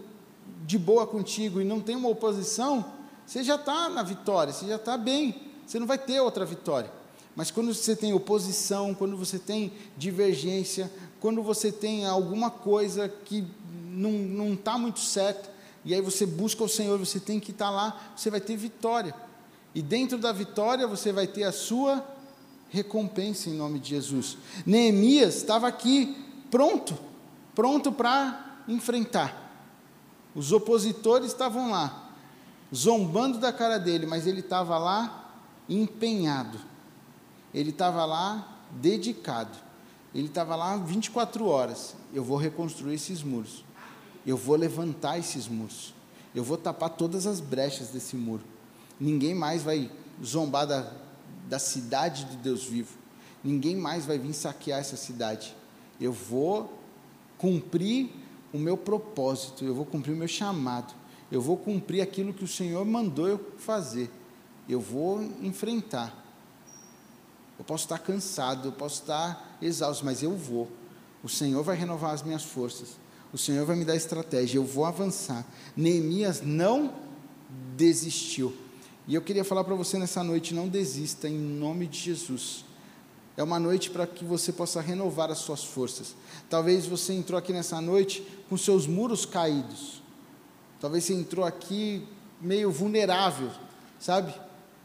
[0.65, 2.85] de boa contigo e não tem uma oposição,
[3.25, 5.35] você já está na vitória, você já está bem,
[5.65, 6.91] você não vai ter outra vitória.
[7.35, 13.45] Mas quando você tem oposição, quando você tem divergência, quando você tem alguma coisa que
[13.91, 15.53] não está muito certa,
[15.85, 19.13] e aí você busca o Senhor, você tem que estar lá, você vai ter vitória.
[19.73, 22.03] E dentro da vitória você vai ter a sua
[22.69, 24.35] recompensa em nome de Jesus.
[24.65, 26.17] Neemias estava aqui,
[26.49, 26.97] pronto,
[27.53, 29.43] pronto para enfrentar.
[30.33, 32.09] Os opositores estavam lá,
[32.73, 35.33] zombando da cara dele, mas ele estava lá
[35.69, 36.59] empenhado,
[37.53, 39.57] ele estava lá dedicado,
[40.13, 41.95] ele estava lá 24 horas.
[42.13, 43.64] Eu vou reconstruir esses muros,
[44.25, 45.93] eu vou levantar esses muros,
[46.33, 48.43] eu vou tapar todas as brechas desse muro.
[48.99, 49.91] Ninguém mais vai
[50.23, 50.91] zombar da,
[51.47, 52.97] da cidade de Deus vivo.
[53.43, 55.55] Ninguém mais vai vir saquear essa cidade.
[55.99, 56.81] Eu vou
[57.37, 58.09] cumprir
[58.51, 60.93] o meu propósito, eu vou cumprir o meu chamado,
[61.31, 64.09] eu vou cumprir aquilo que o Senhor mandou eu fazer.
[64.67, 66.23] Eu vou enfrentar.
[67.57, 70.69] Eu posso estar cansado, eu posso estar exausto, mas eu vou.
[71.23, 72.97] O Senhor vai renovar as minhas forças.
[73.35, 75.45] O Senhor vai me dar estratégia, eu vou avançar.
[75.75, 76.93] Neemias não
[77.75, 78.55] desistiu.
[79.05, 82.63] E eu queria falar para você nessa noite: não desista, em nome de Jesus.
[83.35, 86.15] É uma noite para que você possa renovar as suas forças.
[86.49, 90.01] Talvez você entrou aqui nessa noite com seus muros caídos.
[90.79, 92.07] Talvez você entrou aqui
[92.39, 93.51] meio vulnerável,
[93.99, 94.33] sabe?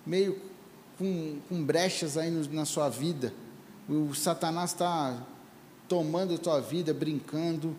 [0.04, 0.36] Meio
[0.98, 3.32] com, com brechas aí no, na sua vida.
[3.88, 5.24] O Satanás está
[5.86, 7.76] tomando a tua vida, brincando,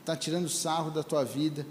[0.00, 1.66] está tirando sarro da tua vida.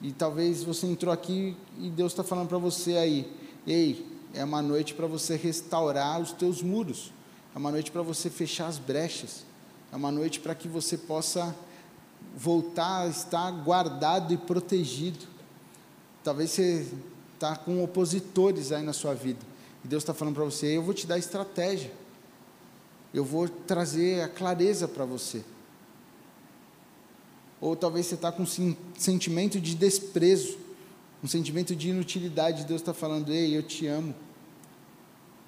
[0.00, 3.32] E talvez você entrou aqui e Deus está falando para você aí:
[3.66, 7.12] Ei, é uma noite para você restaurar os teus muros,
[7.54, 9.44] é uma noite para você fechar as brechas,
[9.92, 11.54] é uma noite para que você possa
[12.36, 15.26] voltar a estar guardado e protegido.
[16.24, 16.86] Talvez você
[17.34, 19.40] está com opositores aí na sua vida,
[19.84, 21.92] e Deus está falando para você: eu vou te dar estratégia,
[23.12, 25.44] eu vou trazer a clareza para você.
[27.62, 30.58] Ou talvez você está com um sentimento de desprezo,
[31.22, 32.64] um sentimento de inutilidade.
[32.64, 34.12] Deus está falando: Ei, eu te amo.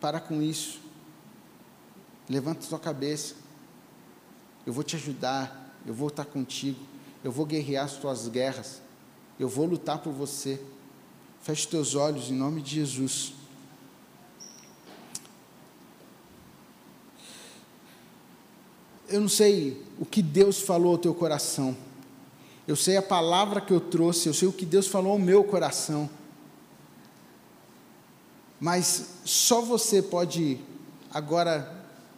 [0.01, 0.81] Para com isso.
[2.29, 3.35] Levanta sua cabeça.
[4.65, 5.77] Eu vou te ajudar.
[5.85, 6.79] Eu vou estar contigo.
[7.25, 8.81] Eu vou guerrear as tuas guerras.
[9.37, 10.63] Eu vou lutar por você.
[11.43, 13.33] Feche teus olhos em nome de Jesus.
[19.09, 21.77] Eu não sei o que Deus falou ao teu coração.
[22.67, 25.45] Eu sei a palavra que eu trouxe, eu sei o que Deus falou ao meu
[25.45, 26.09] coração.
[28.59, 30.59] Mas só você pode
[31.13, 31.71] agora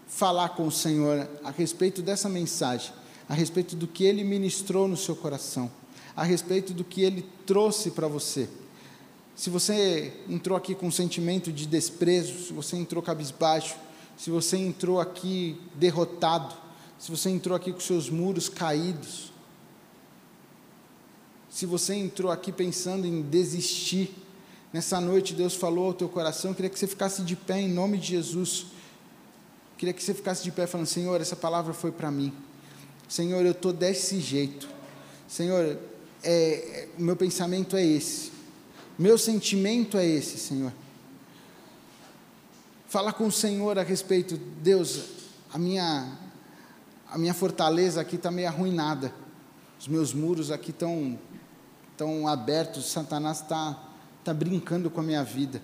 [0.07, 2.93] falar com o Senhor a respeito dessa mensagem,
[3.29, 5.69] a respeito do que ele ministrou no seu coração,
[6.15, 8.49] a respeito do que ele trouxe para você.
[9.35, 13.77] Se você entrou aqui com um sentimento de desprezo, se você entrou cabisbaixo,
[14.17, 16.55] se você entrou aqui derrotado,
[16.99, 19.33] se você entrou aqui com seus muros caídos,
[21.57, 24.15] se você entrou aqui pensando em desistir,
[24.71, 27.97] nessa noite Deus falou ao teu coração, queria que você ficasse de pé em nome
[27.97, 28.67] de Jesus.
[29.79, 32.31] Queria que você ficasse de pé falando: Senhor, essa palavra foi para mim.
[33.09, 34.69] Senhor, eu estou desse jeito.
[35.27, 35.79] Senhor,
[36.23, 38.33] é, o meu pensamento é esse,
[38.99, 40.75] meu sentimento é esse, Senhor.
[42.87, 45.05] Fala com o Senhor a respeito, Deus,
[45.51, 46.19] a minha,
[47.11, 49.11] a minha fortaleza aqui está meio arruinada,
[49.81, 51.19] os meus muros aqui estão
[51.97, 53.79] tão abertos, Satanás está
[54.25, 55.63] tá brincando com a minha vida.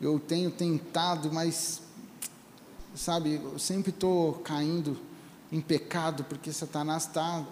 [0.00, 1.82] Eu tenho tentado, mas,
[2.94, 4.96] sabe, eu sempre estou caindo
[5.50, 7.44] em pecado, porque Satanás está.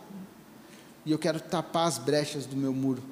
[1.05, 3.03] E eu quero tapar as brechas do meu muro.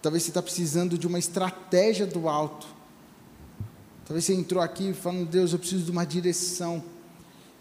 [0.00, 2.66] Talvez você está precisando de uma estratégia do alto.
[4.06, 6.82] Talvez você entrou aqui falando, Deus, eu preciso de uma direção.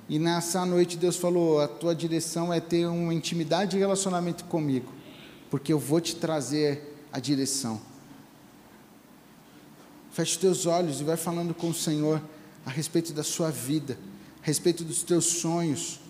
[0.07, 4.91] E nessa noite Deus falou: a tua direção é ter uma intimidade e relacionamento comigo,
[5.55, 7.79] porque eu vou te trazer a direção.
[10.11, 12.21] Feche os teus olhos e vai falando com o Senhor
[12.65, 13.97] a respeito da sua vida
[14.41, 16.01] a respeito dos teus sonhos,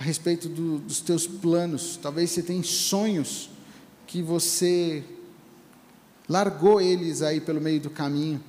[0.00, 1.98] a respeito do, dos teus planos.
[2.00, 3.50] Talvez você tenha sonhos
[4.06, 5.04] que você
[6.26, 8.42] largou eles aí pelo meio do caminho,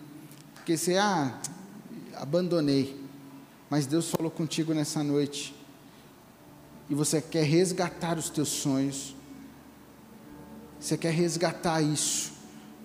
[0.55, 1.37] porque você, ah,
[2.15, 2.97] abandonei.
[3.69, 5.53] Mas Deus falou contigo nessa noite,
[6.89, 9.16] e você quer resgatar os teus sonhos,
[10.79, 12.31] você quer resgatar isso.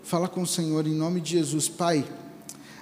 [0.02, 2.04] Fala com o Senhor em nome de Jesus, Pai.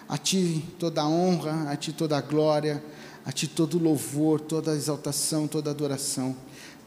[0.08, 2.82] A Ti toda a honra, a Ti toda a glória,
[3.24, 6.34] a Ti todo o louvor, toda a exaltação, toda a adoração.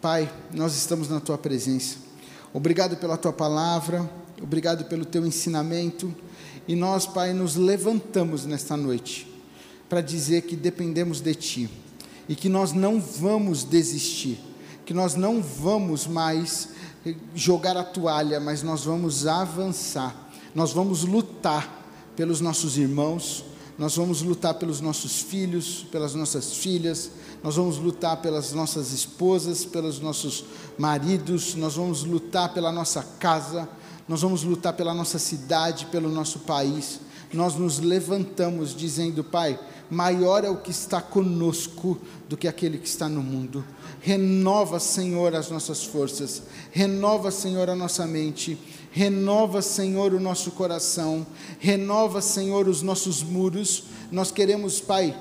[0.01, 1.97] Pai, nós estamos na Tua presença.
[2.53, 4.09] Obrigado pela Tua palavra,
[4.41, 6.13] obrigado pelo Teu ensinamento.
[6.67, 9.27] E nós, Pai, nos levantamos nesta noite
[9.89, 11.69] para dizer que dependemos de Ti
[12.27, 14.39] e que nós não vamos desistir,
[14.85, 16.72] que nós não vamos mais
[17.35, 21.83] jogar a toalha, mas nós vamos avançar, nós vamos lutar
[22.15, 23.43] pelos nossos irmãos,
[23.77, 27.11] nós vamos lutar pelos nossos filhos, pelas nossas filhas,
[27.43, 30.45] nós vamos lutar pelas nossas esposas, pelos nossos
[30.77, 33.67] maridos, nós vamos lutar pela nossa casa,
[34.07, 36.99] nós vamos lutar pela nossa cidade, pelo nosso país.
[37.33, 42.87] Nós nos levantamos dizendo, Pai, maior é o que está conosco do que aquele que
[42.87, 43.63] está no mundo.
[44.01, 48.59] Renova, Senhor, as nossas forças, renova, Senhor, a nossa mente
[48.93, 51.25] Renova, Senhor, o nosso coração,
[51.59, 53.85] renova, Senhor, os nossos muros.
[54.11, 55.19] Nós queremos, Pai,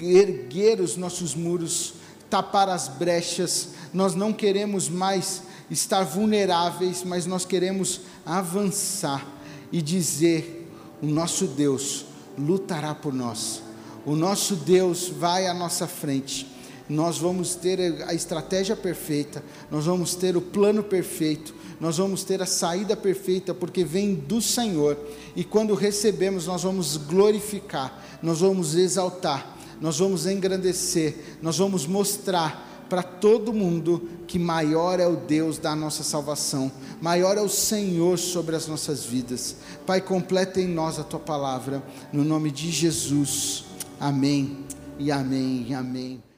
[0.00, 1.92] erguer os nossos muros,
[2.30, 3.72] tapar as brechas.
[3.92, 9.22] Nós não queremos mais estar vulneráveis, mas nós queremos avançar
[9.70, 10.66] e dizer:
[11.02, 12.06] o nosso Deus
[12.38, 13.62] lutará por nós.
[14.04, 16.46] O nosso Deus vai à nossa frente.
[16.88, 22.42] Nós vamos ter a estratégia perfeita, nós vamos ter o plano perfeito, nós vamos ter
[22.42, 24.98] a saída perfeita, porque vem do Senhor,
[25.36, 32.86] e quando recebemos, nós vamos glorificar, nós vamos exaltar, nós vamos engrandecer, nós vamos mostrar
[32.90, 38.18] para todo mundo que maior é o Deus da nossa salvação, maior é o Senhor
[38.18, 39.54] sobre as nossas vidas.
[39.86, 41.80] Pai, completa em nós a tua palavra,
[42.12, 43.69] no nome de Jesus.
[44.00, 44.64] Amém
[44.98, 46.29] e amém e amém.